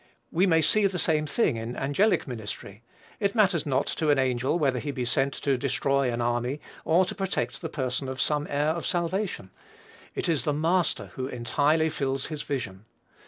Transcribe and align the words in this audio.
We 0.31 0.47
may 0.47 0.61
see 0.63 0.87
the 0.87 0.97
same 0.97 1.25
thine 1.27 1.55
in 1.55 1.75
angelic 1.75 2.27
ministry. 2.27 2.81
It 3.19 3.35
matters 3.35 3.67
not 3.67 3.85
to 3.85 4.09
an 4.09 4.17
angel 4.17 4.57
whether 4.57 4.79
he 4.79 4.89
be 4.89 5.05
sent 5.05 5.31
to 5.35 5.59
destroy 5.59 6.11
an 6.11 6.21
army, 6.23 6.59
or 6.85 7.05
to 7.05 7.13
protect 7.13 7.61
the 7.61 7.69
person 7.69 8.09
of 8.09 8.19
some 8.19 8.47
heir 8.49 8.69
of 8.71 8.87
salvation. 8.87 9.51
It 10.15 10.27
is 10.27 10.43
the 10.43 10.53
Master 10.53 11.11
who 11.13 11.27
entirely 11.27 11.89
fills 11.89 12.25
his 12.25 12.41
vision. 12.41 12.85